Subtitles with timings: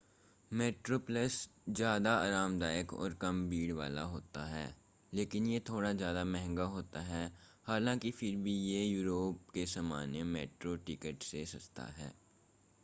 [0.51, 1.33] Metro Plus
[1.69, 4.65] ज़्यादा आरामदायक और कम भीड़ वाला होता है
[5.13, 7.23] लेकिन यह थोड़ा ज़्यादा महंगा होता है
[7.65, 12.13] हालांकि फिर भी यह यूरोप के सामान्य मेट्रो टिकिट से सस्ता है